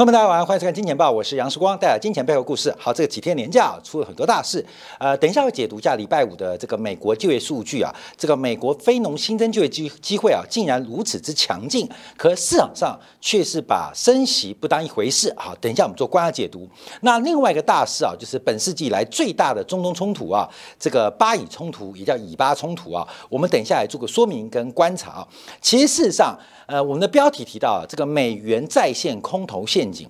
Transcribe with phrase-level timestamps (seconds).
[0.00, 2.74] 朋友们，大家晚上欢迎收看《金钱报》，我是杨世光，带来金钱背后故事。
[2.78, 4.64] 好，这个几天年假出了很多大事，
[4.98, 11.86] 呃，等一下会解读一下礼拜五的这个美国就业数据啊，这个美国非农新增就业机机会啊，竟然如此之强劲，
[12.16, 15.30] 可市场上却是把升息不当一回事。
[15.36, 16.66] 好，等一下我们做观察解读。
[17.02, 20.48] 那另外一个大事啊，就是本世纪以来最大的中东冲突啊，
[20.78, 25.28] 这个巴以冲突也叫以巴冲突啊，我们等一下来做个说明跟观察啊。
[25.60, 26.34] 其实事实上，
[26.70, 30.08] 呃，我们的标题提到这个美元再现空头陷阱，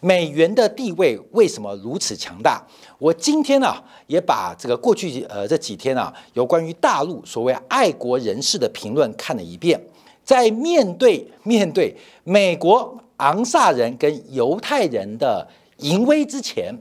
[0.00, 2.62] 美元的地位为什么如此强大？
[2.98, 9.82] 我今天呢也把这个过去呃这几天啊有关于大陆所谓爱国人士的评论看了一遍，
[10.22, 16.76] 在面对面对美国昂萨人跟犹太人的淫威之前，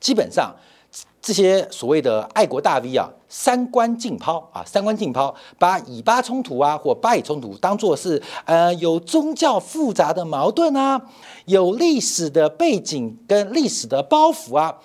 [0.00, 0.50] 基本上。
[1.24, 11.00] 这些所谓的爱国大 V 啊，三观尽抛啊，三观尽抛，把以巴冲突啊或巴以冲突当作是呃有宗教复杂的矛盾啊，
[11.46, 14.76] 有历史的背景跟历史的包袱啊，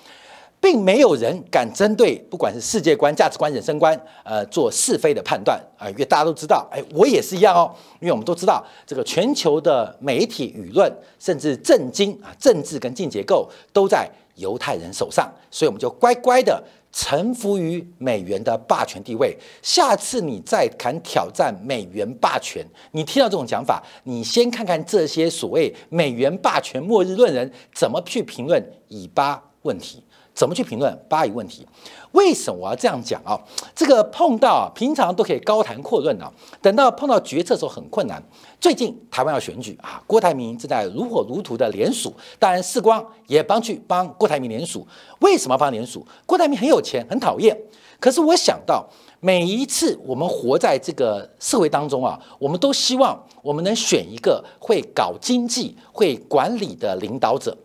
[0.62, 14.10] 并没有人敢针对不管是世界观、价值观、人生观，呃，做是非的判断啊，因为大家都知道，哎，我也是一样哦，因为我们都知道这个全球的媒体舆论，甚至政经啊、政治跟经结构都在。
[14.38, 16.64] 犹太人手上，所以我们就乖乖的
[17.00, 19.38] 臣服于美元的霸权地位。
[19.62, 30.04] 下次你再敢挑战美元霸权，你听到这种讲法，你先看看这些所谓美元霸权末日论人怎么去评论以巴问题。
[30.38, 31.66] 怎么去评论巴以问题？
[32.12, 33.34] 为什么我要这样讲啊？
[33.74, 38.22] 这个碰到平常都可以高谈阔论啊，等到碰到决策的时候很困难。
[38.62, 44.88] 最近台湾要选举啊，郭台铭正在如火如荼的联署，当然世光也帮去帮郭台铭联署。
[45.22, 46.06] 为什么帮联署？
[46.28, 47.60] 郭台铭很有钱，很讨厌。
[48.00, 48.88] 可是我想到
[49.20, 57.58] 每一次我们活在这个社会当中啊，我们都希望我们能选一个会搞经济、会管理的领导者。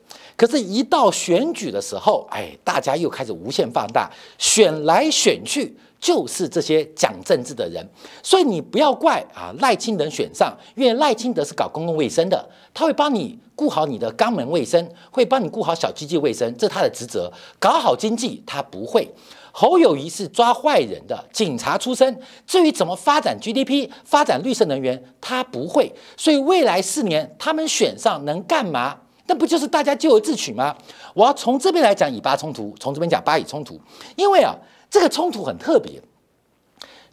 [0.43, 7.89] 可是，一到选举的时候，哎，大家又开始无限放大，选来选去就是这些讲政治的人。
[8.25, 12.45] 所以你不要怪啊，赖清德选上，因为赖清德是搞公共卫生的，
[12.75, 17.33] 他会帮你顾好你的肛门卫生，会帮你顾好小鸡鸡卫生，这是他的职责。
[17.61, 19.09] 搞好经济他不会。
[19.53, 25.95] 侯友谊是抓坏人的警察出身，至于怎么发展 GDP、发展绿色能源，他不会。
[26.17, 28.99] 所以未来四年他们选上能干嘛？
[29.33, 30.77] 那不就是大家咎由自取吗？
[31.15, 33.81] 我要从这边来讲以巴冲突，从这边讲巴以冲突，
[34.15, 34.55] 因为啊，
[34.91, 35.99] 这个冲突很特别。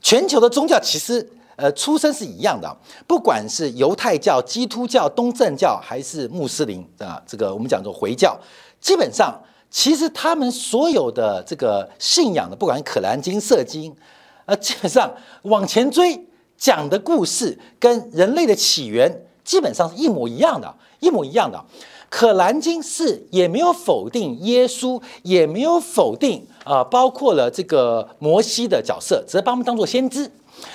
[0.01, 1.25] 全球的宗教其实
[1.55, 2.75] 呃出身是一样的，
[3.07, 8.37] 不管是犹太教、基督教、东正教还是穆斯林啊，这个我们讲做回教，
[8.81, 13.95] 基本上其实他们所有的这个信仰的，不管是可兰经、色经，
[14.43, 15.09] 呃，基本上
[15.43, 16.27] 往前追
[16.57, 19.09] 讲的故事跟人类的起源
[19.45, 21.63] 基本上是一模一样的，一模一样的。
[22.09, 30.29] 可兰经是也没有否定耶稣，也没有否定啊，包括了这个摩西的角色，只是把他们当做先知。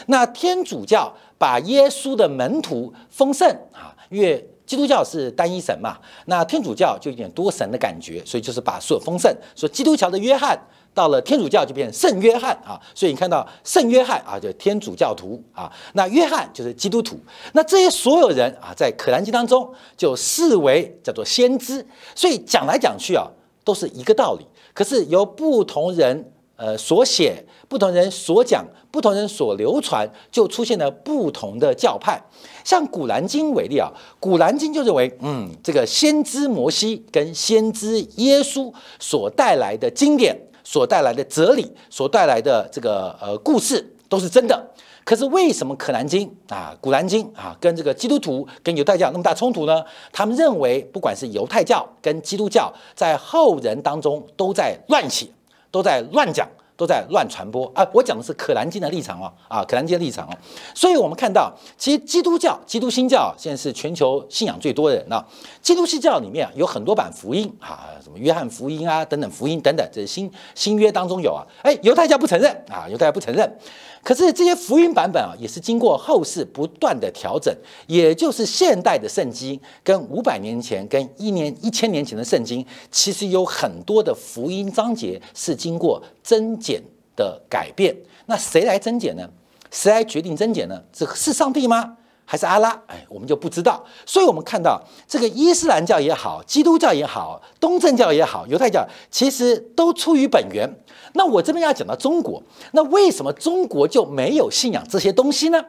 [0.06, 10.58] 那天主教把耶稣的门徒封圣啊，因为基督教是单一神嘛，那天主教就有点多神的感觉，所以就是把所有封圣，说基督教的约翰。
[10.94, 17.18] 到了天主教就变成圣约翰啊，所以你看到圣约翰啊，就天主教徒啊，那约翰就是基督徒，
[17.52, 21.84] 那这些所有人啊，在可兰经当中就视为叫做先知，
[22.14, 23.26] 所以讲来讲去啊，
[23.64, 24.46] 都是一个道理。
[24.72, 32.22] 可是由不同人呃所写，不同人所讲，不同人所流传，就出现了不同的教派。
[32.62, 40.40] 像古兰经为例啊，古兰经就认为，嗯，这个先知摩西跟先知耶稣所带来的经典。
[40.64, 44.70] 所带来的哲理，所带来的这个呃故事都是真的。
[45.04, 49.84] 可是为什么《可兰经》啊，《古兰经》啊，跟这个基督徒跟犹太教那么大冲突呢？
[50.10, 55.26] 他们认为，不管是犹太教跟基督教，在后人当中都在乱写，
[55.70, 56.48] 都在乱讲。
[56.76, 57.86] 都在乱传播啊！
[57.92, 60.36] 我讲的是《可兰经》的立场哦，啊，《可兰经》的立场哦。
[60.74, 65.24] 所以，我们看到，其实基督教、基督新教现在是全球信仰最多的人了。
[65.62, 71.46] 基督新教里面有很多版福音啊，什么约翰福音啊，等等福音等等，这是新新约当中有啊。
[71.62, 73.58] 哎，犹太教不承认啊，犹太教不承认。
[74.04, 77.52] 可是这些福音版本啊，也是经过后世不断的调整，
[77.86, 86.82] 也就是现代的圣经跟五百年前、跟一年一千年前的圣经，其实有很多的福音章节是经过增减
[87.16, 87.96] 的改变。
[88.26, 89.28] 那谁来增减呢？
[89.70, 90.82] 谁来决定增减呢？
[90.92, 91.96] 这是上帝吗？
[92.24, 92.70] 还是阿拉？
[92.86, 93.84] 哎，我们就不知道。
[94.06, 100.68] 所以，我们看到这个伊斯兰教也好，基督教也好，东正教也好，犹太教其实都出于本源。
[101.14, 102.42] 那我这边要讲到中国，
[102.72, 105.64] 那为什么中国就没有信仰这些东西呢？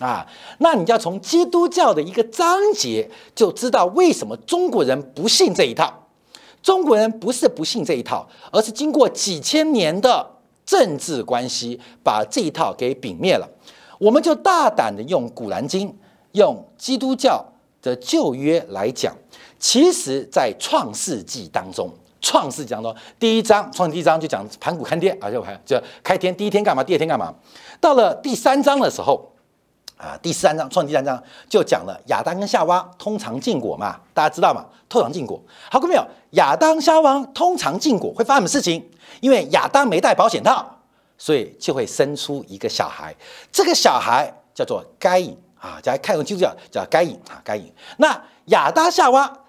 [0.00, 0.26] 啊，
[0.58, 6.00] 那你要从基督教的一个章节就知道为什么中国人不信这一套。
[6.62, 10.26] 中国人不是不信这一套，而是经过几千年的
[10.64, 13.46] 政治关系，把这一套给泯灭了。
[14.04, 15.88] 我们就大胆的用《古兰经》，
[16.32, 17.42] 用基督教
[17.80, 19.16] 的旧约来讲。
[19.58, 21.88] 其实，在《创世纪》当中，
[22.20, 26.84] 《创世纪》当中第一章，创第一章就讲盘古开天啊，就开就开天，第一天干嘛？
[26.84, 27.32] 第二天干嘛？
[27.80, 29.32] 到了第三章的时候，
[29.96, 31.18] 啊，第三章创第三章
[31.48, 34.66] 就讲了亚当跟夏娃通常禁果嘛，大家知道嘛？
[34.86, 35.40] 通常禁果，
[35.70, 36.06] 好过没有？
[36.32, 38.86] 亚当夏娃通常禁果会发生什么事情？
[39.20, 40.73] 因为亚当没戴保险套，
[41.18, 43.14] 所以就会生出一个小孩，
[43.52, 47.72] 这个小孩叫做该隐啊，叫看用基督教叫该隐啊，该隐。
[47.98, 49.40] 那亚当夏娃。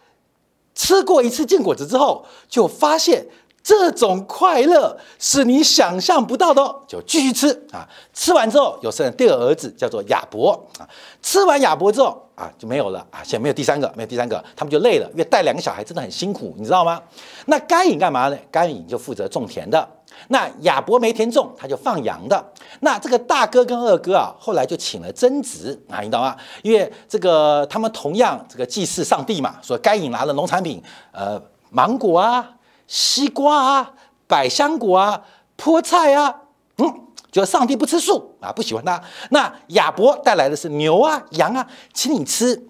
[0.77, 3.25] 吃过一次禁果子之后，就发现
[3.63, 7.87] 这种快乐是你想象不到的，就继续吃啊。
[8.13, 10.83] 吃完之后，有生第二个儿子叫做亚伯啊。
[11.21, 17.01] 吃完亚伯之后啊，就没有了啊，现在没有第三个，没有第三个，他们就累了，因为带两个小孩真的很辛苦，你知道吗？
[17.45, 18.37] 那该隐干嘛呢？
[18.51, 19.94] 该隐就负责种田的。
[20.29, 22.53] 那亚伯没田种，他就放羊的。
[22.79, 26.35] 那这个大哥跟二哥啊，后来就请了曾子啊，你懂吗？
[26.63, 30.81] 因为这个他们同样这个祭祀上帝嘛，说该隐拿了农产品，
[31.11, 32.57] 呃，芒果啊、
[32.87, 33.93] 西瓜啊、
[34.27, 35.21] 百香果啊、
[35.57, 36.35] 菠菜啊，
[36.77, 36.85] 嗯，
[37.31, 39.01] 觉得上帝不吃素啊，不喜欢他。
[39.29, 42.67] 那亚伯带来的是牛啊、羊啊，请你吃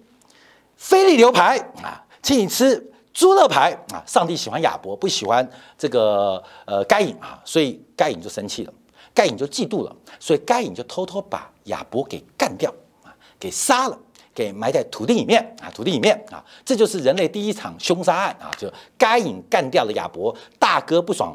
[0.76, 2.92] 菲力牛排啊，请你吃。
[3.16, 4.04] 猪肋排啊！
[4.06, 5.48] 上帝喜欢亚伯，不喜欢
[5.78, 8.72] 这个呃该隐啊，所以该隐就生气了，
[9.14, 12.70] 该隐就嫉妒了，所以该隐就偷偷把亚伯给干掉
[13.02, 13.08] 啊，
[13.40, 13.98] 给杀了，
[14.34, 21.34] 给埋在土地里面啊，土地里面啊，这就是人类第一场凶杀案啊，就该隐干掉了亚伯，大哥不爽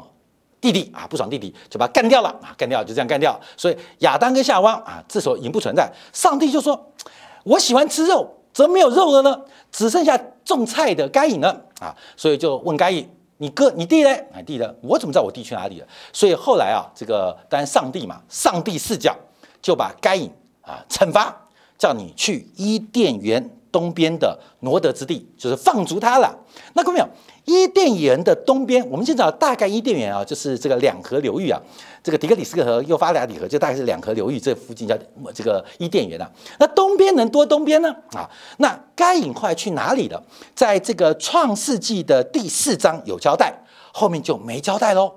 [0.60, 6.92] 弟弟啊，不爽弟弟就把他干掉了啊，干掉就这样干掉，所以亚当跟夏娃啊，这时候已经不存在，上帝就说
[7.42, 9.40] ：“我喜欢吃肉。”怎么没有肉了呢？
[9.70, 11.48] 只剩下种菜的该隐了
[11.80, 11.96] 啊！
[12.16, 13.08] 所以就问该隐
[13.38, 14.10] ：“你哥、你弟呢？
[14.34, 14.74] 啊，弟呢？
[14.82, 19.16] 我怎么知道我弟去哪里了？”所以后来啊，这个当然上帝嘛，上帝视角
[19.62, 21.34] 就把该隐啊惩罚，
[21.78, 26.38] 叫你去伊甸园东边的挪得之地，就是放逐他了。
[26.74, 27.08] 那各位没有？
[27.44, 31.60] 伊甸园的东边，我们现在大概伊甸园啊，就是这个两河流域啊。
[32.02, 34.98] 这个底格里斯河、幼发拉底河就大概是两河流域，这附近叫
[35.32, 36.28] 这个伊甸园啊。
[36.58, 37.94] 那东边能多东边呢？
[38.12, 38.28] 啊，
[38.58, 40.20] 那该隐后来去哪里了？
[40.54, 43.54] 在这个创世纪的第四章有交代，
[43.92, 45.12] 后面就没交代喽，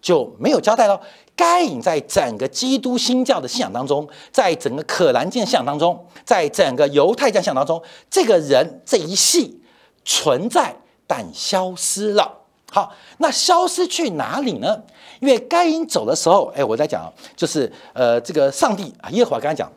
[0.00, 1.00] 就没有交代喽。
[1.34, 9.60] 该隐在整个基督新教的信仰当中，在整个可兰经信仰当中，在整个犹太教信仰当中，这个人这一系
[10.04, 10.76] 存在
[11.10, 12.32] 但消失了。
[12.70, 14.80] 好，那消失去哪里呢？
[15.18, 19.68] 因为该隐走的时候，哎，我在讲，就是呃，这个上帝啊，耶和华跟他讲，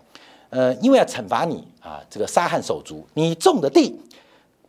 [0.51, 3.99] 呃，因为要惩罚你啊，这个杀汉手足，你种的地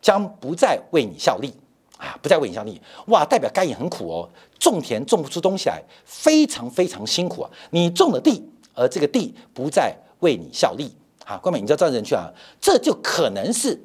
[0.01, 1.53] 将不再为你效力
[1.99, 2.81] 啊，不再为你效力。
[3.09, 4.27] 哇，代表该隐很苦哦，
[4.57, 7.49] 种田种不出东西来，非常非常辛苦啊。
[7.69, 10.91] 你种的地，而这个地不再为你效力
[11.23, 11.37] 啊。
[11.37, 13.79] 关美，你知道这样人去啊，这就可能是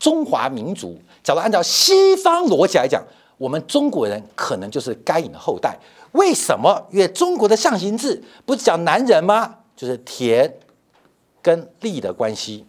[0.00, 3.04] 中华民族，假如按照西方逻辑来讲，
[3.36, 5.78] 我们中国人可能就是该隐的后代。
[6.12, 6.82] 为什么？
[6.90, 9.56] 因为中国的象形字不是讲男人吗？
[9.76, 10.50] 就是田
[11.42, 12.64] 跟利的关系，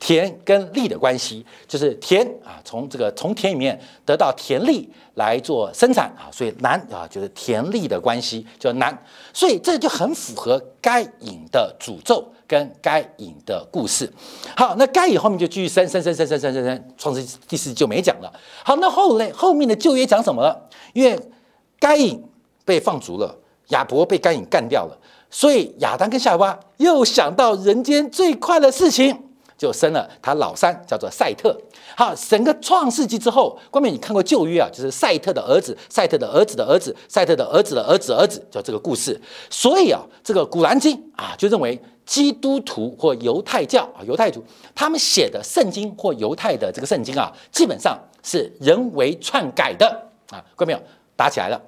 [0.00, 9.00] 田跟利的关系就是田啊，从这个从田里面得到田利来做生产啊，所以男啊就是田利的关系叫男，
[9.32, 14.12] 所以这就很符合该隐的诅咒跟该隐的故事。
[14.56, 18.32] 好，那该隐后面就继续生生生生生生生生，创世第四就没讲了。
[18.64, 20.68] 好，那后来后面的旧约讲什么了？
[20.94, 21.16] 因为
[21.78, 22.24] 该隐。
[22.64, 23.34] 被放逐了，
[23.68, 24.98] 亚伯被该隐干掉了，
[25.30, 29.27] 所以亚当跟夏娃又想到人间最快的事情，
[29.58, 31.54] 就生了他老三，叫做赛特。
[31.96, 39.20] 好，整个创世纪之后，关面你看过旧约啊，就是赛特的儿子，赛特的儿子的儿子，赛特的儿子的儿子儿子，叫这个故事。
[39.50, 44.42] 所以啊，这个古兰经啊，就认为基督徒或犹太教啊，犹太徒
[44.74, 49.86] 他们写的圣经或犹太的这个圣经啊，基本上是人为篡改的
[50.30, 50.42] 啊。
[50.54, 50.80] 关没有？
[51.16, 51.60] 打起来了。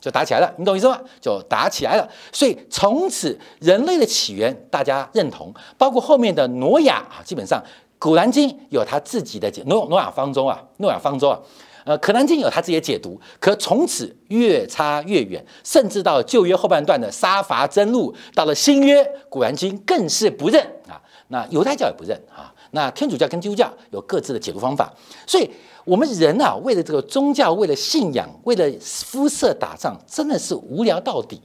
[0.00, 1.00] 就打起来了，你懂意思吗？
[1.20, 7.60] 就打起来了，所以从此人类的起源大家认同，包括后面的挪亚啊，基本上
[7.98, 11.40] 《古兰经》有他自己的解，诺诺亚方舟啊，诺亚方舟啊，
[11.84, 24.92] 呃，《可兰经》有他自己的解读，可从此越差越远，甚至到旧约后半段的杀伐争路，到了新约，《古兰经》更是不认啊，那犹太教也不认啊，那天主教跟基督教有各自的解读方法，
[25.26, 25.50] 所以。
[25.88, 31.40] 我们人啊，为了这个宗教，为了信仰，为了肤色打仗，真的是无聊到底。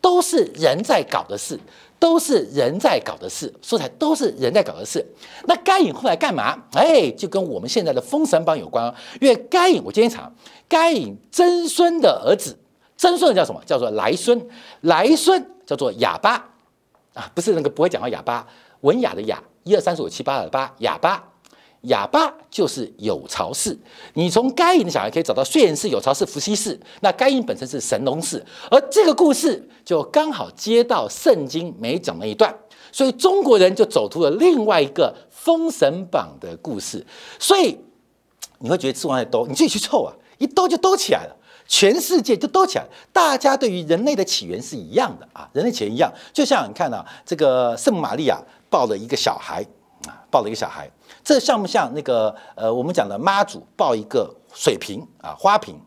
[0.00, 1.58] 都是人在搞的事，
[1.98, 5.04] 都是人在搞的事，说起来都是人在搞的事。
[5.46, 6.56] 那该隐后来干嘛？
[6.74, 8.94] 哎，就跟我们现在的封神榜有关哦。
[9.20, 10.32] 因为该隐，我今天讲
[10.68, 12.56] 该隐曾孙的儿子，
[12.96, 13.60] 曾孙叫什么？
[13.66, 14.40] 叫做来孙，
[14.82, 16.48] 来孙叫做哑巴
[17.14, 18.46] 啊，不是那个不会讲话哑巴，
[18.82, 21.24] 文雅的雅，一二三四五七八的八，哑巴。
[21.88, 23.78] 哑巴就是有巢氏，
[24.14, 26.78] 你从该隐的小孩可以找到燧人氏、有巢氏、伏羲氏。
[27.00, 32.54] 那该隐本身是神农氏，而这个故事就刚好接到圣经没讲那一段，
[32.90, 37.04] 所以中国人就走出了另外一个封神榜的故事。
[37.38, 37.78] 所以
[38.58, 42.84] 你会觉得吃完在兜，你自己去凑啊，一兜就兜起来了，全世界就兜起来。
[43.12, 49.64] 大家对于人类的起源是一样的啊，人类起源一样，就像你看啊，这个圣玛利亚抱了一个小孩，
[50.30, 50.90] 抱了一个小孩。
[51.24, 55.78] 这像不像那个呃，我们讲的妈祖抱一个水瓶啊，花瓶？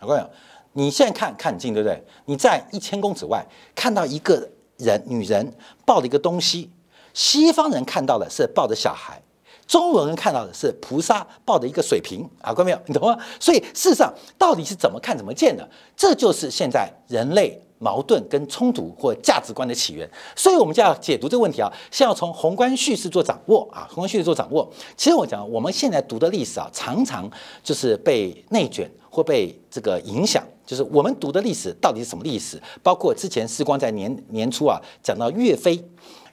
[0.00, 0.30] 我跟你讲，
[0.72, 2.02] 你现在看看近，对不对？
[2.26, 6.70] 你在一千公尺外看到一个人，女人抱着一个东西，
[7.12, 9.22] 西方人看到的是抱着小孩，
[9.66, 12.80] 中国人看到的是菩萨抱着一个水瓶啊，看到没有？
[12.86, 13.18] 你懂吗？
[13.38, 15.68] 所以事实上，到底是怎么看怎么见的？
[15.96, 17.62] 这就是现在人类。
[17.80, 24.70] 矛盾跟冲突或价值观的起源，所以我们就要解读这个问题啊，先要从宏观叙事做掌握啊，宏观叙事做掌握。
[24.98, 27.28] 其实我讲，我们现在读的历史啊，常常
[27.64, 32.60] 就是被内卷或被这个影响，就是我们读的历史到底是什么历史？
[32.82, 35.82] 包括之前时光在年年初啊讲到岳飞，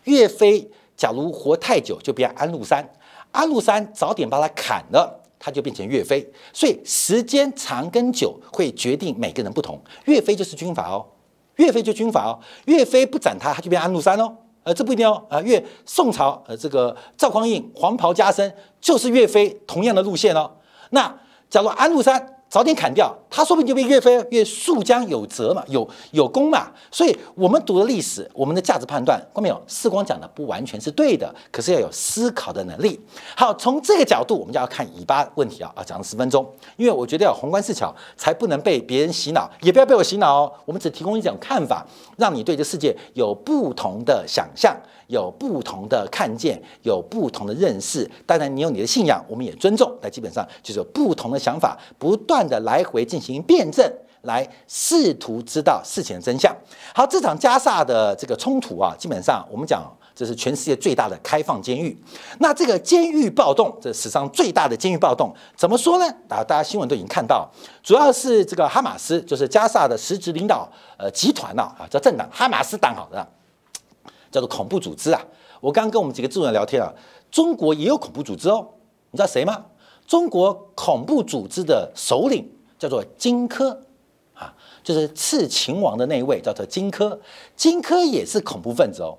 [0.03, 2.87] 岳飞假如活太久就变安禄山，
[3.31, 5.23] 安禄山早点把他砍了。
[5.39, 6.27] 他就变成岳飞。
[6.51, 9.79] 所以时间长跟久会决定每个人不同。
[10.05, 11.05] 岳飞就是军阀哦。
[11.57, 14.35] 岳飞就军阀哦，岳飞不斩他，他就变安禄山哦。
[14.63, 15.23] 呃，这不一定哦。
[15.29, 20.49] 啊，岳宋朝呃这个赵匡胤黄袍加身，就是岳飞同样的路线哦。
[20.89, 21.13] 那
[21.49, 22.33] 假如安禄山。
[22.49, 26.71] 早点砍掉，他说不定就被岳飞越树将有责嘛，有有功嘛。
[26.89, 29.61] 所以，我们读的历史，我们的价值判断，看没有？
[29.67, 32.99] 四光讲的不完全是对的，可是要有思考的能力。
[33.35, 40.53] 好，从这个角度，我们就要看尾巴问题啊啊，讲了十分钟，因为我觉得要宏观视角，才不能被别人洗脑，也不要被我洗脑哦。
[40.63, 41.85] 我们只提供一种看法，
[42.15, 44.75] 让你对这世界有不同的想象。
[45.07, 48.09] 有不同的看见，有不同的认识。
[48.25, 49.91] 当然，你有你的信仰，我们也尊重。
[50.01, 53.89] 但基本上就是有不同的想法，不断的来回进行辩证，
[54.23, 56.55] 来试图知道事情的真相。
[56.93, 59.81] 好，这场加萨的这个冲突啊，基本上我们讲
[60.13, 61.97] 这是全世界最大的开放监狱。
[62.39, 66.05] 那这个监狱暴动，这史上最大的监狱暴动，怎么说呢？
[66.27, 67.49] 啊，大家新闻都已经看到，
[67.81, 73.25] 主要是这个哈马斯，就是加萨的实质领导呃集团呐啊，叫政党哈马斯党好的。
[74.31, 75.21] 叫做恐怖组织啊！
[75.59, 76.93] 我刚跟我们几个助人聊天啊，
[77.31, 78.67] 中国也有恐怖组织哦。
[79.11, 79.65] 你知道谁吗？
[80.05, 83.77] 中国恐怖组织的首领叫做荆轲
[84.33, 84.53] 啊，
[84.83, 87.17] 就是刺秦王的那一位，叫做荆轲。
[87.55, 89.17] 荆轲也是恐怖分子哦。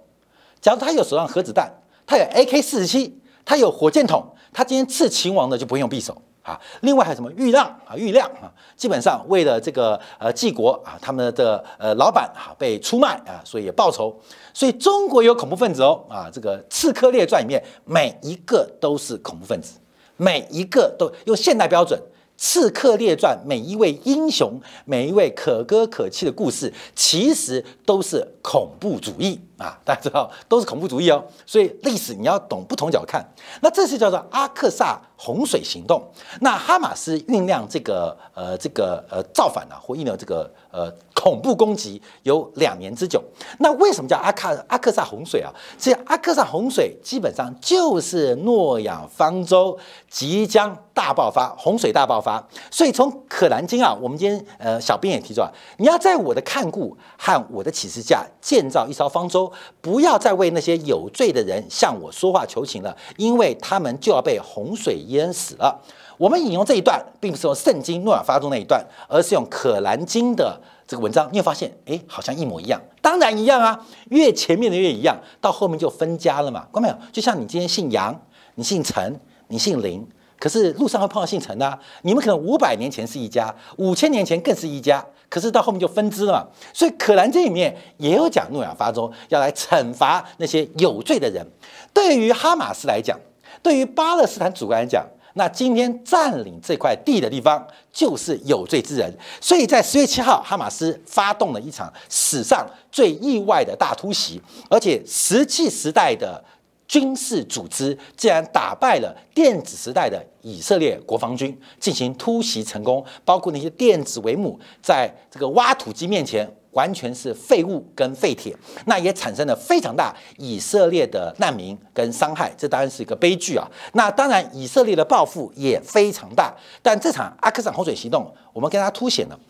[0.60, 1.72] 假如他有手上核子弹，
[2.06, 6.22] 他有 AK 四十七，他有火箭筒，他今天刺秦王的就不用匕首。
[6.48, 7.94] 啊，另外还有什么豫让啊？
[7.94, 14.18] 豫亮啊，基本上为了这个呃继国啊，他们的呃老板啊被出卖啊，所以也报仇。
[14.54, 19.74] 所以中国有恐怖分子哦啊，这个《刺客列传》里面每一个都是恐怖分子，
[20.16, 22.00] 每一个都用现代标准。
[22.38, 29.76] 《刺客列传》每一位英雄，每一位可歌可泣的故事，其实都是恐怖主义啊！
[29.84, 31.24] 大家知道，都是恐怖主义哦。
[31.44, 33.28] 所以历史你要懂不同角看。
[33.60, 36.00] 那这是叫做阿克萨洪水行动。
[36.40, 40.88] 那哈马斯酝酿这个呃这个呃造反啊，或酝酿这个呃
[41.20, 43.22] 恐怖攻击有两年之久。
[43.58, 45.50] 那为什么叫阿卡阿克萨洪水啊？
[45.76, 49.76] 这阿克萨洪水基本上就是诺亚方舟
[50.08, 50.76] 即将。
[50.98, 65.80] 大爆发，洪水大爆发，所以从《可兰经》啊，我们今天呃，小编也提出啊，你要在我的看顾和我的启示下建造一艘方舟，不要再为那些有罪的人向我说话求情了，因为他们就要被洪水淹死了。
[66.16, 72.80] 我们引用这一段，并不是用圣经诺亚发中那一段，而是用《可兰经》的这个文章，你会发现，哎，好像一模一样。
[73.02, 76.66] 当然一样啊，越前面的越一样，到后面就分家了嘛。
[76.72, 76.96] 看到没有？
[77.12, 78.18] 就像你今天姓杨，
[78.54, 80.04] 你姓陈，你姓林。
[80.38, 86.46] 可是路上会碰到姓陈的，啊你们可能五百年前是一家，五千年前更是一家，可是到后面就分支了嘛。
[86.72, 91.46] 所以《可兰经》里面也有讲诺亚方舟要来惩罚那些有罪的人。
[91.92, 93.18] 对于哈马斯来讲，
[93.62, 95.04] 对于巴勒斯坦主观来讲，
[95.34, 99.12] 那今天占领这块地的地方就是有罪之人。
[99.40, 106.42] 所以在十月七号，哈马斯发动了一场史上最意外的大突袭，而且石器时代的。
[106.88, 118.56] 军事组织竟然打败了电子时代的以色列国防军，进行突袭成功，包括那些电子帷幕在这个挖土机面前完全是废物跟废铁，
[118.86, 123.68] 那也产生了非常大以色列的难民跟伤害，这当然是一个悲剧啊。
[123.94, 129.40] 那当然以色列的报复也非常大，但这场阿克萨洪水行动，我们跟他凸显了，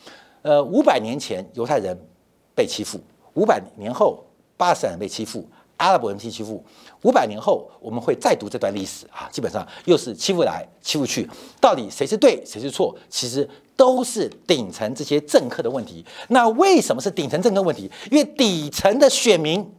[0.40, 1.94] 呃，五百年前犹太人
[2.54, 2.98] 被欺负，
[3.34, 4.24] 五百年后
[4.56, 5.46] 巴勒斯坦人被欺负。
[5.78, 6.62] 阿拉伯人去欺负，
[7.02, 11.28] 五百年后我们会再读这段历史啊，基本上又是欺负来欺负去，
[11.60, 16.04] 到底谁是对谁是错，其实都是顶层这些政客的问题。
[16.28, 17.90] 那为什么是顶层政客问题？
[18.10, 19.72] 因为底层的选民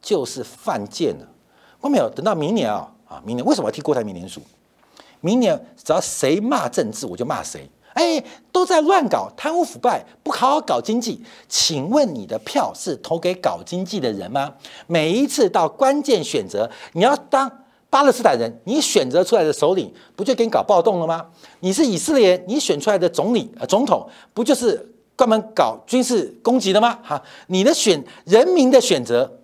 [0.00, 1.26] 就是犯贱了。
[1.80, 4.40] 后面有等到明年啊啊，明年为什么要替郭台铭联署？
[5.20, 7.68] 明年只要谁骂政治，我就骂谁。
[7.94, 11.22] 哎，都在乱搞贪污腐败，不好好搞经济。
[11.48, 14.54] 请问你的票是投给搞经济的人吗？
[14.86, 17.50] 每一次到关键选择，你要当
[17.90, 21.26] 巴勒斯坦人，你选择出来的首领不就给你搞暴动了吗？
[21.60, 26.98] 你是以色列人，你选出来的总理呃总统不就是专门搞军事攻击的吗？
[27.02, 29.37] 哈，你的选人民的选择。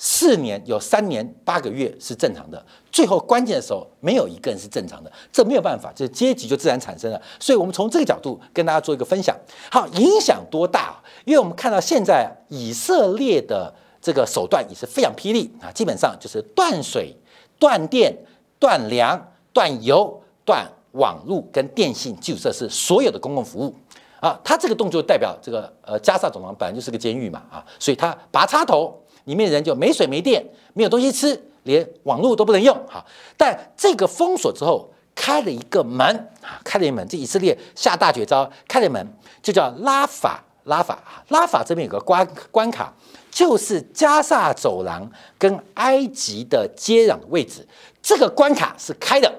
[0.00, 7.20] 四年有三年八个月是正常的，最后关键的时候没有一个人是正常的，这没有办法，这阶级就自然产生了。
[7.40, 9.36] 所以，我们从这个角度跟大家做一个分享。
[9.72, 11.02] 好，影响多大？
[11.24, 17.12] 因为我们看到现在以色列的这个手段也是非常霹雳啊，基本上就是断水、
[17.58, 18.16] 断电、
[18.60, 23.74] 断粮、断油、断网络跟电信基础设施所有的公共服务
[24.20, 24.38] 啊。
[24.44, 28.96] 他这个动作代表这个呃加沙走廊本来就是个监狱嘛啊，所以他拔插头。
[29.28, 30.42] 里面人就没水没电，
[30.72, 32.74] 没有东西吃，连网络都不能用。
[32.88, 33.04] 哈，
[33.36, 36.02] 但这个封锁之后，开了一个门
[36.40, 37.06] 啊，开了一门。
[37.06, 39.06] 这以色列下大绝招，开了门，
[39.42, 42.90] 就叫拉法拉法拉法这边有个关关卡，
[43.30, 45.06] 就是加萨走廊
[45.36, 47.68] 跟埃及的接壤的位置。
[48.00, 49.30] 这个关卡是开的，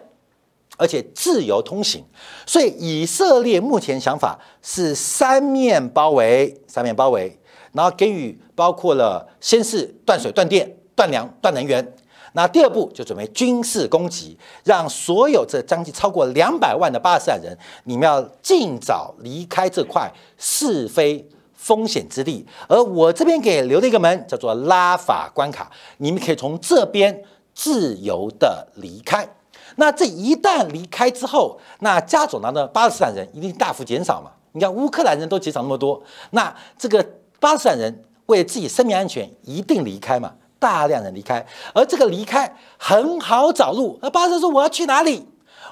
[0.80, 2.04] 而且自由通行。
[2.48, 7.38] 所以以色列目前想法是三面包围，三面包围。
[7.72, 11.94] 然后给予包括了先是断水、断电、断粮、断能源，
[12.34, 22.44] 那第二步就准备军事攻击，让所有这将近超过两百万的巴勒斯坦人，你们要尽早离开这块是非风险之地。
[22.68, 27.24] 而我这边给留了一个门，叫做拉法关卡，你们可以从这边
[27.54, 29.30] 自由的离开。
[29.80, 34.30] 那这一旦离开之后，那加总廊的巴勒斯坦人一定大幅减少嘛？
[34.52, 37.04] 你看乌克兰人都减少那么多，那这个。
[37.42, 40.34] 巴勒斯坦人为了自己生命安全，一定离开嘛？
[40.60, 43.98] 大量人离开，而这个离开很好找路。
[44.02, 45.26] 那巴勒斯坦说：“我要去哪里？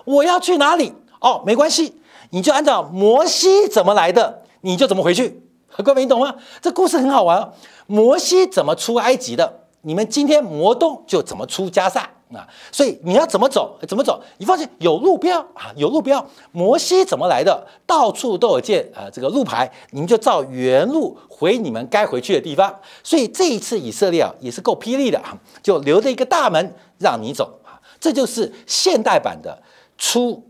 [0.05, 5.43] 我要去哪里？”哦，没关系，你就按照摩西怎么来的，你就怎么回去。
[5.83, 6.33] 各位，你懂吗？
[6.61, 7.51] 这故事很好玩。
[7.85, 9.63] 摩西怎么出埃及的？
[9.81, 12.09] 你们今天摩东就怎么出加萨。
[12.33, 13.77] 啊，所以你要怎么走？
[13.87, 14.21] 怎么走？
[14.37, 16.25] 你发现，有路标啊，有路标。
[16.51, 17.65] 摩西怎么来的？
[17.85, 22.73] 到处都有见啊，这个路牌，你们就照原路回你们该回去的地方。
[23.03, 27.79] 所以这一次以色列啊，也是够霹雳的啊，就留着一个大门让你走啊。
[27.99, 29.57] 这就是现代版的
[29.97, 30.43] 出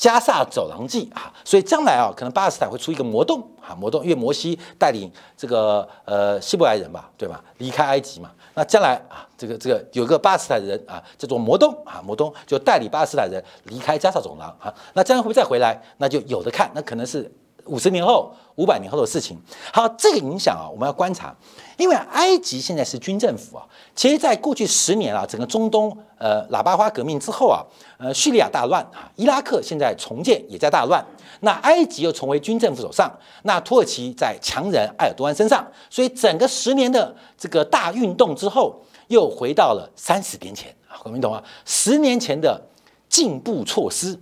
[0.00, 1.30] 加萨走廊记啊。
[1.44, 7.44] 所以将来啊，可能巴勒斯坦会出一个魔洞啊，魔洞，因为摩西带领这个呃希伯来人吧，对吧？
[7.58, 8.30] 离开埃及嘛。
[8.54, 14.72] 那将来啊，这个这个有个巴勒斯坦人啊，叫做摩东啊，摩东就带领巴勒斯坦人离开加萨走廊啊。
[14.94, 15.78] 那将来会不会再回来？
[15.98, 17.30] 那就有的看，那可能是
[17.66, 19.38] 五十年后、五百年后的事情。
[19.72, 21.34] 好，这个影响啊，我们要观察，
[21.76, 23.66] 因为埃及现在是军政府啊。
[23.94, 27.64] 其实，在过去十年啊，整个中东呃喇叭花革命之后啊，
[27.98, 31.04] 呃叙利亚大乱啊，伊拉克现在重建也在大乱。
[31.40, 33.10] 那埃及又成为军政府手上，
[33.44, 41.42] 那土耳其在强人埃尔多安身上，所以整个十年的这个大运动之后，又回到了三十年前啊，各位懂吗？
[41.64, 42.60] 十年前的
[43.08, 44.18] 进步措施，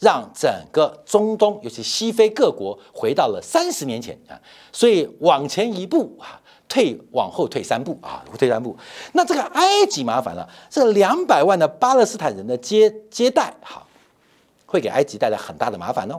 [0.00, 4.34] 让整个中东，尤其西非各国，回到了三十年前啊，
[4.72, 8.74] 所以往前一步啊，退往后退三步啊，退三步。
[9.12, 13.86] 那这个埃及麻烦了，这两百万的巴勒斯坦人的接接待，好，
[14.64, 16.18] 会给埃及带来很大的麻烦哦。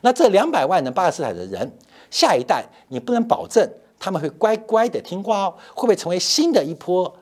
[0.00, 1.70] 那这两百万的巴勒斯坦的人，
[2.10, 7.14] 下一代你不能保证他们会乖乖的听话哦，会不会成为新的一波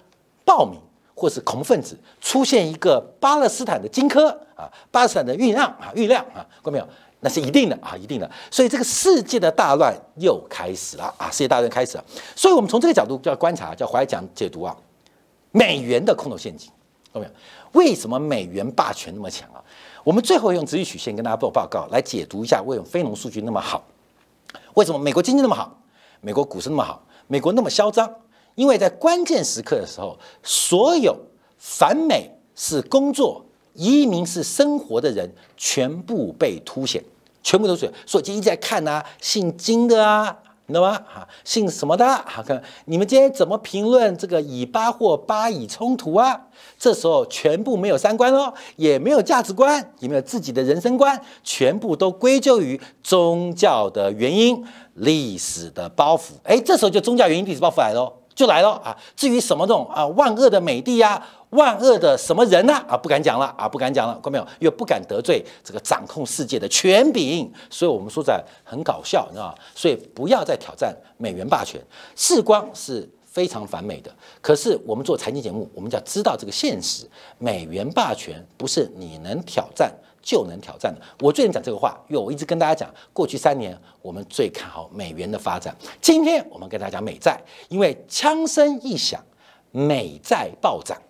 [0.44, 0.78] 暴民
[1.16, 6.86] 或是恐怖分子，出现一个巴勒斯坦的荆轲啊，巴勒斯坦的郁亮啊，郁亮啊，过没有？
[7.20, 8.30] 那是一定的啊，一定的。
[8.50, 12.04] 所以这个世界的大乱又开始了啊，世界大乱开始了。
[12.36, 14.76] 所以我们从这个角度就要观察，叫怀讲解读啊，
[15.52, 16.70] 美元的空头陷阱，
[17.10, 17.32] 看到没有？
[17.72, 19.64] 为什么美元霸权那么强啊？
[20.04, 23.82] 我们最后用直率曲线跟大家做报告，来解读一下为什么非农数据那么好，
[24.74, 25.74] 为什么美国经济那么好，
[26.20, 28.14] 美国股市那么好，美国那么嚣张？
[28.56, 31.16] 因为在关键时刻的时候，所有
[31.56, 37.04] 反美是工作、移民是生活的人全部被凸显，
[37.42, 37.92] 全部都是。
[38.04, 40.98] 所以就一直在看啊，姓金的啊，你懂吗？
[41.06, 42.04] 哈，姓什么的？
[42.24, 46.40] 好看，你们今天怎么评论这个以巴或巴以冲突啊？
[46.78, 54.64] 这时候全部没有三观哦，也没有价值观，也没有自己的人生观，全部都归咎于宗教的原因、
[54.94, 56.30] 历史的包袱。
[56.42, 58.96] 哎，这时候就宗教原因、历史包袱来了，就来了啊！
[59.16, 61.26] 至于什么这种啊万恶的美帝呀？
[61.50, 62.74] 万恶的什么人呢？
[62.86, 64.46] 啊，不敢讲了啊，不敢讲了，看到没有？
[64.58, 69.54] 又不敢得罪这个掌控世界的权柄，所以我们说在很搞笑，你知道吗？
[69.74, 71.80] 所以不要再挑战美元霸权。
[72.14, 79.90] 世光是非常反美的，可是我们做财经节目，我们就要知道这个现实：美元霸权不是你能挑战
[80.26, 81.00] 就能挑战的。
[81.20, 85.74] 我最近讲这个话，因为我一直跟大家讲，过去三年我们最看好美元的发展。
[86.00, 89.22] 今天我们跟大家讲美债，因为枪声一响，
[89.70, 91.00] 美债暴涨。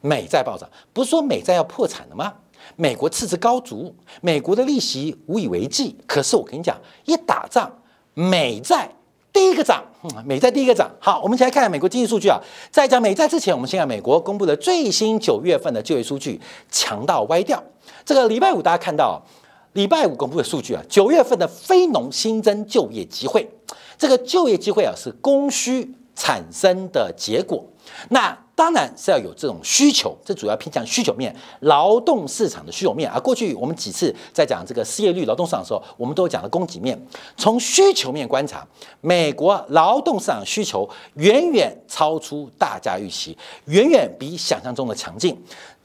[0.00, 2.32] 美债暴涨，不是说美债要破产了吗？
[2.76, 5.96] 美国赤字高足，美国的利息无以为继。
[6.06, 7.68] 可是我跟你讲，一打仗，
[8.12, 8.88] 美债
[9.32, 9.82] 第一个涨，
[10.24, 10.90] 美债第一个涨。
[11.00, 12.38] 好，我们一起来看看美国经济数据啊。
[12.70, 16.40] 在讲美债之前，我们先看美国公布的最新九月份的就业数据，
[16.70, 17.62] 强到歪掉。
[18.04, 19.22] 这个礼拜五大家看到，
[19.72, 23.48] 礼拜五公布的数据啊，九月份的非农新增就业机会，
[23.96, 27.64] 这个就业机会啊是供需产生的结果。
[28.10, 33.18] 那当然是要有这种需求，这主要偏向需求面，劳动市场的需求面啊。
[33.18, 36.98] 过去我们几次在讲这个失业率、劳动市场的时候，我们都讲了供给面。
[37.36, 38.66] 从需求面观察，
[39.00, 45.36] 美国劳动市场需求远远超出大家预期，远远比想象中的强劲，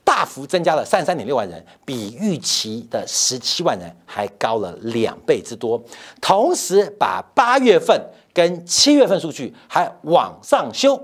[0.09, 5.79] 大幅增加了三十三点六万人，比预期的十七万人还高了两倍之多。
[6.19, 7.95] 同时，把八月份
[8.33, 10.99] 跟七月份数据还往上修，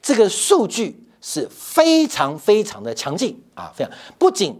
[0.00, 1.00] 这个数据。
[1.26, 4.54] 是非常非常的强劲啊，非常不仅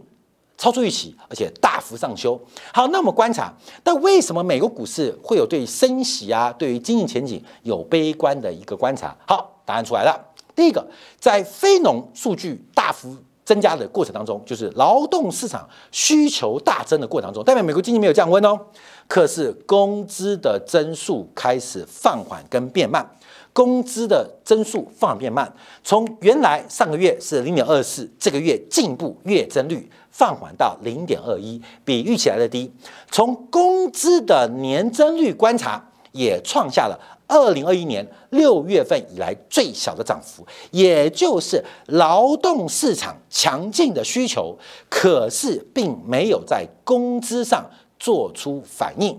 [0.57, 2.40] 超出预期，而且大幅上修。
[2.72, 3.52] 好，那我们观察，
[3.83, 9.14] 但为什么美国股市会有对升息啊，对于经济前景有悲观的一个观察？
[9.28, 10.18] 好，答案出来了。
[10.57, 10.83] 第一个，
[11.20, 18.59] 在非农数据大幅增加的过程当中，就是劳动市场需求大增的过程当中，代表美国经济没有降温哦，
[19.07, 23.09] 可是工资的增速开始放缓跟变慢。
[23.52, 25.54] 工资的增速放缓变慢，
[25.85, 32.72] 从原来上个月是零点二四，这个月进步月增率放缓到零点二一，比预期来的低。
[33.12, 35.80] 从工资的年增率观察，
[36.11, 44.56] 也创下了二零二一年六月份以来最小的涨幅，也就是劳动市场强劲的需求，
[44.90, 49.18] 可是并没有在工资上做出反应，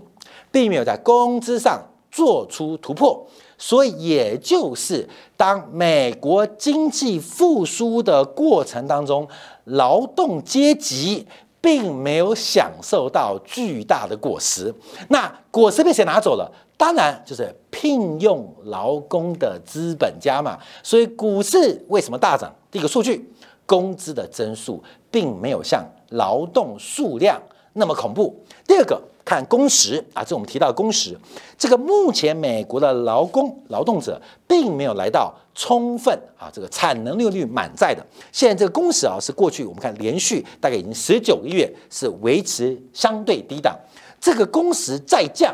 [0.50, 3.26] 并没有在工资上做出突破。
[3.58, 9.26] 所以，也就是当美国经济复苏的过程当中，
[9.64, 11.26] 劳动阶级
[11.60, 14.72] 并没有享受到巨大的果实。
[15.08, 16.50] 那果实被谁拿走了？
[16.76, 20.58] 当然就是聘用劳工的资本家嘛。
[20.82, 22.54] 所以，股市为什么大涨？
[22.70, 23.30] 第一个数据，
[23.64, 27.40] 工资的增速并没有像劳动数量
[27.72, 28.44] 那么恐怖。
[28.66, 29.00] 第二个。
[29.26, 31.18] 看工时啊，这我们提到工时，
[31.58, 38.06] 这个目前美国的劳工劳动者并没有来到充分啊这个产能利用率满载的。
[38.30, 43.76] 现在这个工时啊是过去我们看连续大概已经十九个月是维持相对低档，
[44.20, 45.52] 这个工时再降。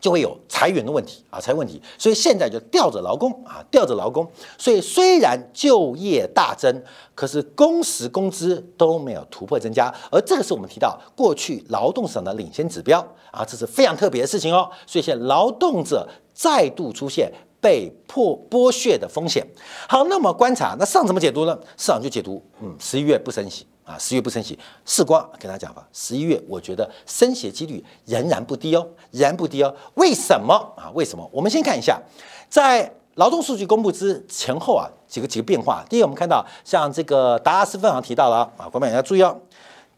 [0.00, 4.26] 就会有裁员的问题啊，裁员问题，所以现在就吊着劳工啊，吊着劳工。
[4.56, 6.82] 所以虽然就业大增，
[7.14, 14.70] 可是工时工资都没有突破增加，而这个是我们提到过去劳动市场的领先指标啊，这是非常特别的事情哦。
[14.86, 19.44] 所以现在劳动者再度出现被迫剥削的风险。
[19.88, 21.58] 好，那么观察，那市场怎么解读呢？
[21.76, 23.66] 市场就解读，嗯，十一月不升息。
[23.88, 25.88] 啊，十月不升息，世光跟他讲吧。
[25.94, 29.74] 十一月，我觉得升息几率仍然不低哦，仍然不低哦。
[29.94, 30.92] 为什么啊？
[30.92, 31.26] 为什么？
[31.32, 31.98] 我们先看一下，
[32.50, 35.82] 在劳动数据公布之前后啊，几个几个变化。
[35.88, 39.34] 第一，我们看到像这个达拉斯分行提到了啊，观众要注意哦，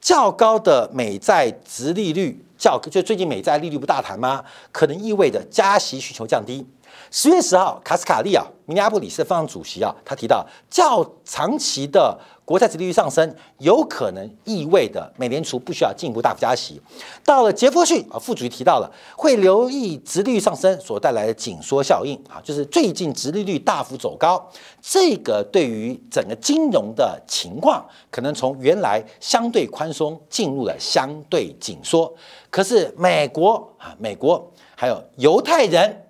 [0.01, 4.45] 较高的美债值利率，较就最近美债利率不大谈吗？
[4.71, 6.65] 可能意味着加息需求降低。
[7.11, 12.19] 十月十号，卡斯卡利啊，明尼阿布里斯分行主席啊，他提到较长期的。
[12.43, 16.83] 国债殖利率上升，有可能意味着美联储不需要进一步大幅加息。
[17.25, 24.45] 到了杰弗逊啊，副主席提到了会留意殖利率上升所带来的紧缩效应啊，就是最近殖利率大幅走高，
[24.83, 32.13] 这个对于整个金融的情况，可能从原来相对宽松进入了相对紧缩。
[32.51, 36.07] 可是美国啊，美国还有犹太人。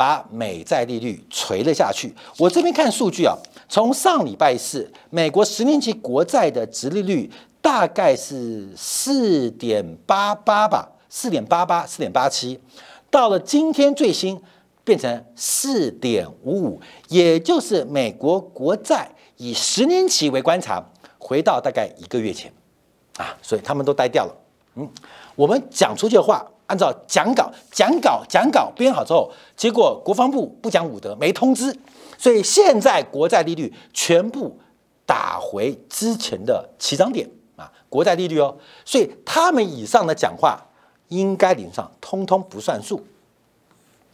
[0.00, 2.10] 把美债利率垂了下去。
[2.38, 3.36] 我这边看数据啊，
[3.68, 12.58] 从上礼拜四，美国十年期国债的殖利率大概是四点八八吧，四点八八、四点八七。
[13.10, 14.40] 到了今天最新
[14.82, 20.82] 变成四点五五，也就是美国国债以十年期为观察，
[21.18, 22.50] 回到大概一个月前
[23.18, 24.34] 啊，所以他们都呆掉了。
[24.76, 24.88] 嗯，
[25.36, 31.76] 我们讲出去的话，按照讲稿、讲稿、讲稿编好之后，结果国防部不讲武德，没通知，
[32.16, 34.56] 所以现在国债利率全部
[35.04, 40.66] 打回之前的起涨点啊，国债利率哦，所以他们以上的讲话。
[41.10, 43.04] 应该领上通通不算数，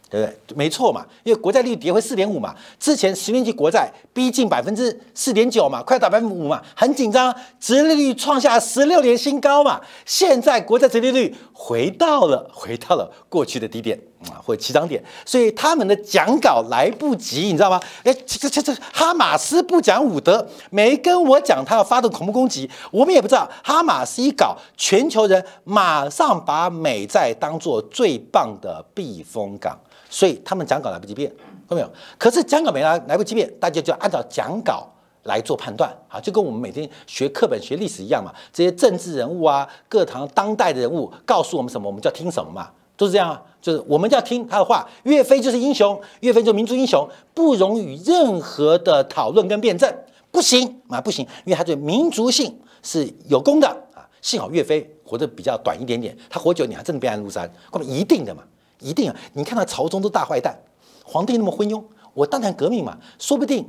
[0.09, 0.55] 对不对？
[0.55, 13.99] 没错嘛，因为国债利率跌回四点五嘛，之前十年期国债逼近百分之四点九嘛，快到百分之五嘛，很紧张，殖利率创下十六年新高嘛，现在国债殖利率回到了回到了过去的低点。
[14.31, 17.79] 啊，或起涨点，所以他们的讲稿来不及，你知道吗？
[18.03, 23.49] 哎，这这这哈马斯不讲武德，没跟我讲他要发动恐怖攻击，我们也不知道。
[23.63, 29.77] 哈马斯一搞，全球人马上把美债当做最棒的避风港，
[30.09, 31.29] 所以他们讲稿来不及变，
[31.67, 31.91] 看到没有？
[32.17, 34.87] 可是讲稿没来来不及变，大家就按照讲稿
[35.23, 38.33] 来做判断啊，就跟我们每天学课本学历史一样嘛。
[38.53, 42.69] 这些政治人物啊，各堂当代的人物告诉我们什么，我们就要听什么嘛。
[42.97, 44.89] 都是这样啊，就是我们要听他的话。
[45.03, 49.95] 岳飞就是英雄，岳飞就是民族英雄，不容与任何的讨论跟辩证，
[50.31, 54.09] 不行啊，不行，因为他对民族性是有功的啊。
[54.19, 58.41] 幸好岳飞活得比较短一点点，他活久你还真的别安禄山，那么一定的嘛，
[58.79, 59.15] 一定啊。
[59.33, 60.57] 你看到朝中都大坏蛋，
[61.05, 61.81] 皇帝那么昏庸，
[62.15, 63.63] 我当然革命嘛，说不定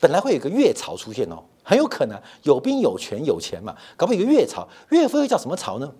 [0.00, 5.92] 本来会有个岳朝出现哦，很有可能有兵有权有钱嘛，搞不好有个岳朝，岳飞会叫什么朝呢？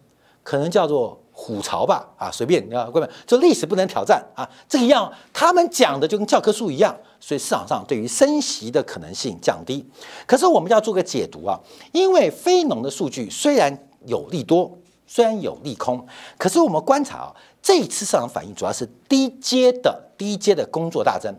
[0.43, 1.21] 可能叫做。
[1.37, 9.85] 虎巢吧，啊，随便，你看，各位，就历史不能挑战啊，这个样，他们讲的就跟教科书一样，所以市场上对于升息的可能性降低。
[10.27, 11.59] 可是我们要做个解读啊，
[11.93, 16.07] 因为非农的数据虽然有利多，虽然有利空，
[16.39, 21.35] 可是我们观察啊，这一次市场反应主要是低阶的低阶的工作大增。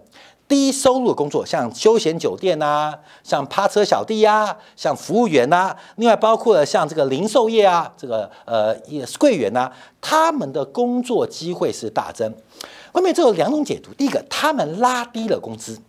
[0.48, 12.32] 低收入的工作，像休闲酒店呐，像趴车小弟呀，像服务员呐，另外包括了像这个零售业啊，这个呃也是柜员呐，他们的工作机会是大增。
[12.94, 15.80] 外面这有两种解读，第一个，他们拉低了工资，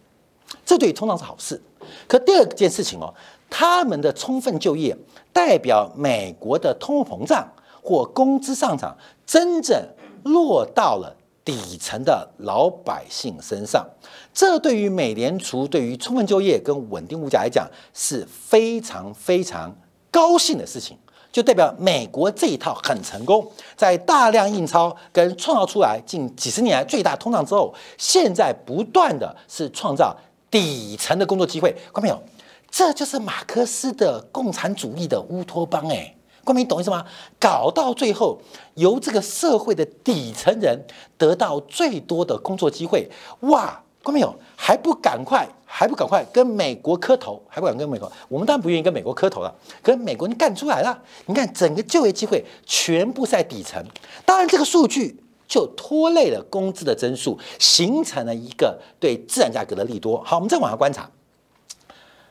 [0.64, 1.61] 这对通常是好事。
[2.09, 3.12] 可第二件事情哦，
[3.51, 4.97] 他们的充分就业
[5.33, 7.47] 代表美国的通货膨胀
[7.83, 9.81] 或工资上涨真正
[10.25, 11.14] 落到了。
[11.46, 13.88] 底层的老百姓身上，
[14.35, 19.72] 这对于美联储对于充分就业跟稳定物价来讲是非常非常
[20.11, 20.98] 高兴的事情，
[21.30, 30.16] 就代表美国这一套很成功，在大量印钞跟创造出来近几十年来最大通胀之后，现在不断的是创造
[30.50, 32.20] 底层的工作机会，看到没有？
[32.68, 36.15] 这就是马克思的共产主义的乌托邦，哎。
[36.46, 37.04] 光明，懂意思吗？
[37.40, 38.38] 搞到最后，
[38.74, 40.87] 由这个社会的底层人
[41.18, 43.82] 得到最多的工作机会，哇！
[44.04, 48.11] 光明友还不赶快，还不赶快跟美国磕头，还不敢跟美国？
[48.28, 50.96] 我们当然不愿意跟美国磕头了，跟美国人干出来了。
[51.24, 53.85] 你看，整个就业机会全部在底层，
[54.24, 60.22] 当然这个数据就拖累了工资的增速，形成了一个对自然价格的利多。
[60.24, 61.11] 好，我们再往下观察，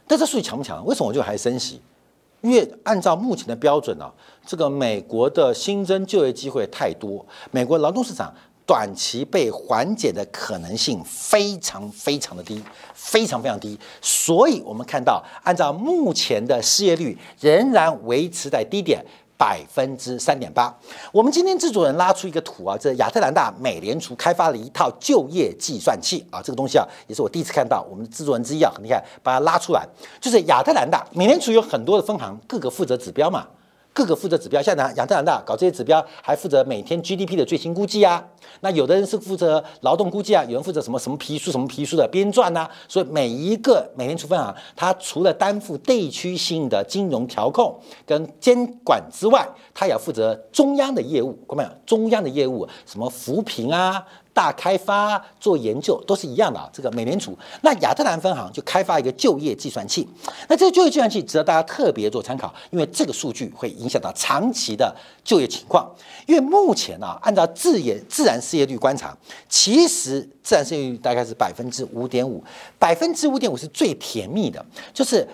[0.08, 0.86] 但这数据强不强？
[0.86, 1.82] 为什么我就还升息？
[2.46, 4.08] 因为按照目前的标准呢，
[4.46, 8.32] 这个美国的新增就业机会太多，美国劳动市场
[8.68, 12.62] 短期被缓解的可能性非常非常的低，
[12.94, 13.76] 非常非常低。
[14.00, 19.04] 所以，我们看到，按照目前的失业率仍然维持在低点。
[19.38, 20.74] 百分之三点八。
[21.12, 27.86] 我们今天制作人拉出一个图啊，这亚特兰大美联储开发了一套就业计算器啊，这个东西啊也是我第一次看到。
[27.90, 29.86] 我们的制作人之一啊，你看把它拉出来，
[30.20, 33.48] 就是亚特兰大美联储有很多的分行，各个负责指标嘛。
[33.96, 38.22] 各个负责指标，像亚特兰大搞这些指标，还负责每天 GDP 的最新估计啊。
[38.60, 42.70] 那有的人是负责劳动估计啊，有人负责什么什么皮书、什么皮书的编撰呐。
[42.90, 47.74] 所以每一个美联储分行，它除了担负地区性的金融调控
[48.06, 51.32] 跟监管之外，它也要负责中央的业务。
[51.48, 51.70] 看到没有？
[51.86, 54.06] 中央的业务，什么扶贫啊？
[54.36, 60.06] 大开发做研究都是一样的啊，这个美联储那亚特兰分行就开发一个就业计算器，
[60.50, 64.94] 那这个就业计算器值得大家特别做参考，因为这个数据会影响到长期的
[65.24, 65.90] 就业情况。
[66.28, 69.16] 因为目前啊，按照自研自然失业率观察，
[69.48, 72.44] 其实自然失业率大概是百分之五点五，
[72.78, 75.26] 百分之五点五是最甜蜜的，就是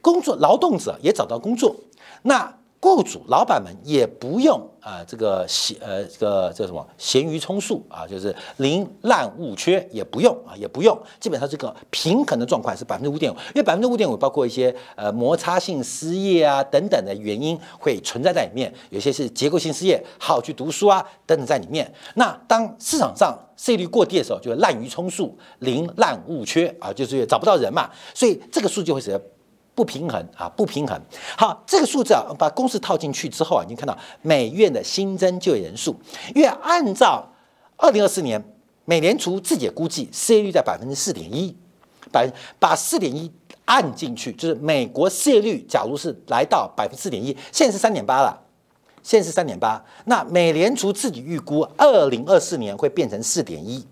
[0.00, 1.74] 工作劳动者也找到工作，
[2.22, 21.92] 那雇主、老板们也不用啊，这个闲呃，这个叫什么闲鱼充数啊，就是零滥勿缺也不用啊，也不用，基本上这个平衡的状况是百分之五点五，因为百分之五点五包括一些呃摩擦性失业啊等等的原因会存在在里面，有些是结构性失业，好去读书啊等等在里面。
[22.14, 29.20] 那当市场上失业率过低的时候，就滥竽充数，零滥勿缺啊，就是找不到人嘛，所以这个数据会使得。
[29.76, 30.98] 不平衡啊，不平衡。
[31.36, 35.94] 好，这个数字啊，把公式套进去之后啊，你看到美院的新增就业人数，
[36.34, 37.30] 因为按照
[37.76, 38.42] 二零二四年
[38.86, 41.54] 美联储自己的估计，失业率在百分之四点一，
[42.10, 42.26] 百
[42.58, 43.30] 把四点一
[43.66, 48.42] 按进去，就是美国失业率，假如是来到百分之四点一，现在是三点八了，
[49.02, 53.86] 现在是三点八，那美联储自己预估二零二四年会变成四点一，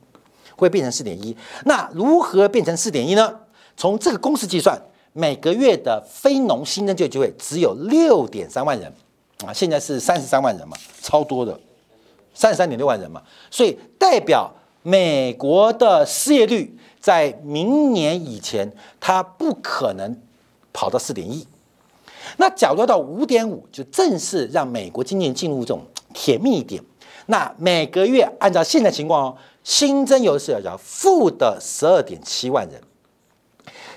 [0.56, 1.36] 会变成四点一。
[1.66, 3.40] 那如何变成四点一呢？
[3.76, 4.80] 从这个公式计算。
[5.16, 8.92] 每个月的非农新增就业机会只有六点三万人
[9.46, 11.58] 啊，现在是三十三万人嘛，超多的，
[12.34, 20.20] 三十三点六万人嘛，所以代表美国的失业率在明年以前，它不可能
[20.72, 21.46] 跑到四点一。
[22.36, 26.82] 那假如到五点五，就正式让美国今年进入这种甜蜜一点。
[27.26, 32.80] 那每个月按照现在情况哦，新增有是要叫负的十二点七万人。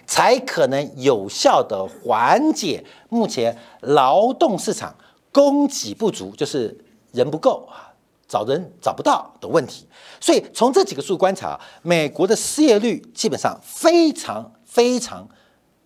[0.08, 4.96] 才可能有效的缓解目前劳动市场
[5.34, 6.76] 供给不足，就是
[7.12, 7.93] 人不够啊，
[8.28, 9.86] 找人找不到的问题。
[10.20, 15.28] 所以从这几个数观察，美国的失业率基本上非常非常，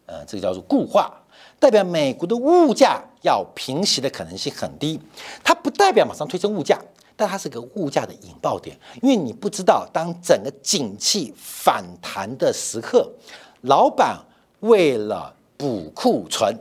[0.06, 1.12] 呃，这个叫做固化，
[1.60, 5.00] 代表美国的物价要平息的可能性很低。
[5.44, 6.80] 它不代表马上推升物价，
[7.16, 13.12] 但它是个物价的引爆点，因为你不知道当整个景气反弹的时刻。
[13.62, 14.20] 老板
[14.62, 16.56] 为了补库存，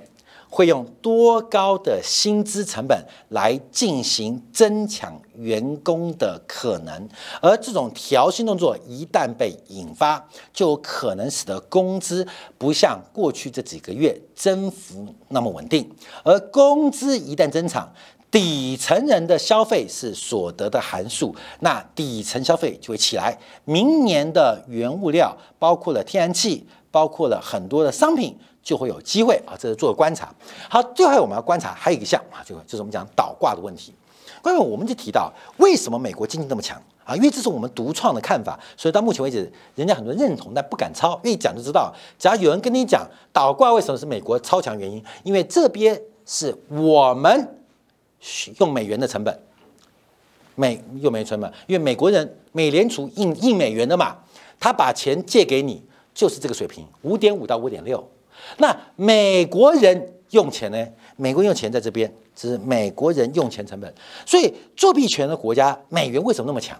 [0.50, 7.08] 会用多高的薪资成本来进行增强员工的可能，
[7.40, 12.26] 而这种调薪动作一旦被引发，就可能使得工资
[12.58, 15.90] 不像过去这几个月增幅那么稳定，
[16.24, 17.90] 而工资一旦增长。
[18.30, 23.36] 底层人的消费是所得的函数，那底层消费就会起来。
[23.64, 26.64] 明年的原物料包括了天然气。
[26.90, 30.34] 包括了很多的商品就会有机会啊，这是做观察。
[30.68, 33.94] 好，最后我们要观察还有一个项啊，就就是我们讲倒挂的问题。
[34.42, 37.14] 关于我们就提到为什么美国经济那么强啊？
[37.14, 41.20] 因为这是我们独创的看法，所以到目前为止，人家很多认同但不敢抄。
[41.22, 47.56] 一讲就知道，只要有人跟你讲倒挂为什么是美国超强原因，因为这边是我们
[48.58, 49.38] 用美元的成本，
[50.54, 54.16] 美用美元成本，因为美国人美联储印印美元的嘛，
[54.58, 55.82] 他把钱借给你。
[56.14, 58.06] 就是这个水平，五点五到五点六。
[58.58, 60.86] 那美国人用钱呢？
[61.16, 63.94] 美国用钱在这边，是美国人用钱成本。
[64.24, 66.78] 所以作弊权的国家，美元为什么那么强？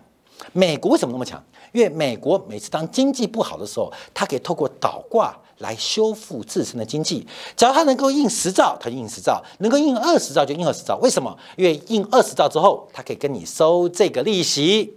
[0.52, 1.42] 美国为什么那么强？
[1.72, 7.26] 因为美国每次当经济不好的时候，它可以透过倒挂来修复自身的经济。
[7.54, 10.96] 只要它能够印十兆，它就印十兆；能够印二十兆，就印二十兆。
[11.02, 11.36] 为什么？
[11.56, 14.94] 因为印二十兆之后，它可以跟你收这个利息。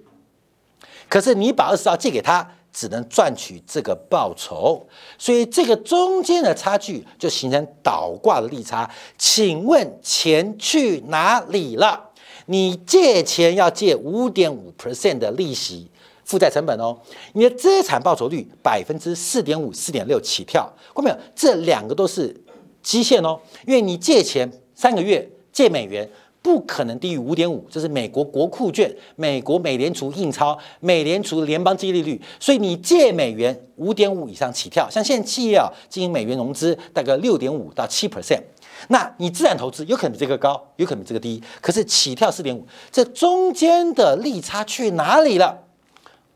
[1.10, 2.50] 可是你把二十兆借给他。
[2.74, 4.86] 只能赚取这个报酬，
[5.18, 8.90] 所以这个中间的差距就形成倒挂的利差。
[9.18, 12.10] 请问钱去哪里了？
[12.48, 15.90] 你借钱要借五点五 percent 的利息，
[16.26, 17.00] 负债成本哦。
[17.34, 21.18] 你的资产报酬率百分之四点五、四点六起跳，看到没有？
[21.36, 22.36] 这两个都是
[22.82, 26.10] 基线哦，因为你借钱三个月借美元。
[26.44, 38.42] 不可能低于五点五，这是美国国库券、美国美联储印钞、美联储联邦基利率，所以你借美元五点五以上起跳，像现在企业啊经营美元融资大概六点五到七 percent，
[38.90, 45.63] 那你自然投资有可能比这个高，有可能比这个低，可是起跳四点五，这中间的利差去哪里了？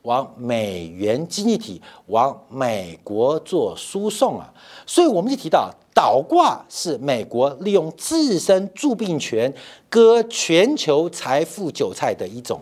[0.03, 4.53] 往美元经济体往美国做输送啊，
[4.85, 5.69] 所以我们就提到。
[5.97, 9.51] 倒挂是美国利用自身铸币权
[9.89, 12.61] 割全球财富韭菜的一种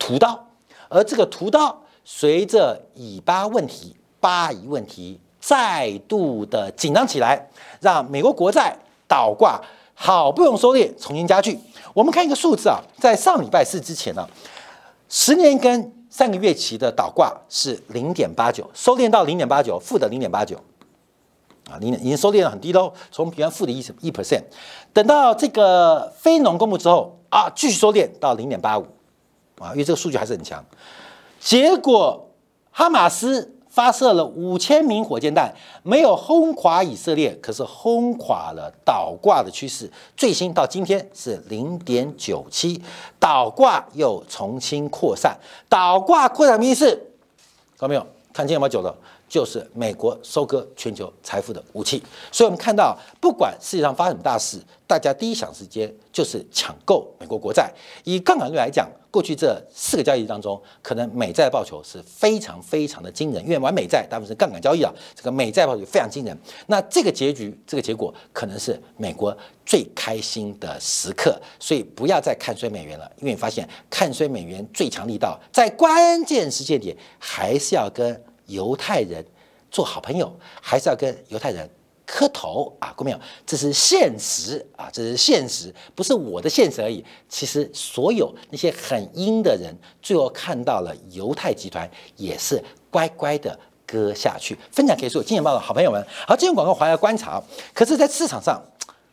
[0.00, 0.44] 屠刀，
[0.88, 7.48] 而这个屠刀随着以巴问题、巴以问题再度的紧张起来，
[7.80, 9.62] 让美国国债倒挂
[9.94, 11.56] 好不容易收敛，重新加剧。
[11.94, 14.28] 我们看一个数字啊，在上礼拜四之前呢，
[15.08, 20.56] 十年跟上个月期的倒挂是零点八九，收敛到零点八九，负的零点八九。
[21.68, 24.44] 啊，你已经收敛的很低喽，从原负的一一 percent，
[24.92, 28.86] 等到这个非农公布之后啊，继续收敛到零点八五，
[29.58, 30.64] 啊，因为这个数据还是很强。
[31.40, 32.30] 结果
[32.70, 35.52] 哈马斯发射了五千名火箭弹，
[35.82, 39.90] 没有轰垮以色列，可是轰垮了倒挂的趋势。
[40.16, 42.80] 最新到今天是零点九七，
[43.18, 45.36] 倒挂又重新扩散，
[45.68, 46.88] 倒挂扩散的意思，
[47.76, 48.06] 看到没有？
[48.32, 48.94] 看见有没有九的？
[49.34, 57.68] 就是美国收割全球财富的武器，所以我们看到，不管世界上发生什么大事，大家第一想时间就是抢购美国国债。
[58.04, 66.38] 以杠杆率来讲，过去这四个交易日当中，可能美债的报酬是非常非常的惊人，因为玩美债大部分是杠杆交易啊，这个美债报酬非常惊人。
[66.68, 78.22] 那这个结局，这个结果可能是美国最开心的时刻，所以不要再看衰美元了，因为你发现看衰美元最强力道，在关键时间点还是要跟。
[78.46, 79.24] 犹太人
[79.70, 81.68] 做好朋友，还是要跟犹太人
[82.06, 82.92] 磕头啊？
[82.96, 83.18] 各位没有？
[83.46, 87.04] 这是现实啊，这是现实，不是我的现实而已。
[87.28, 94.56] 其实所有那些很阴的人，最后看到了犹太集团，也是乖乖的割下去。
[94.70, 96.04] 分享给所有金钱报的好朋友们。
[96.26, 97.42] 好，金融广告还要观察，
[97.72, 98.62] 可是，在市场上。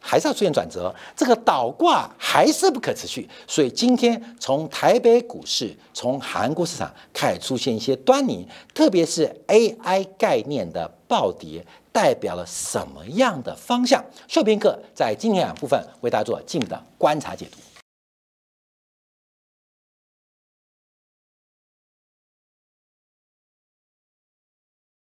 [0.04, 14.04] 还是要出现转折，这个倒挂还是不可持续，所以今天从台北股市、从韩国市场开始出现一些端倪，特别是 AI 概念的暴跌，代表了什么样的方向？
[14.28, 17.58] 秀斌课在今天两部分为大家做进一步的观察解读。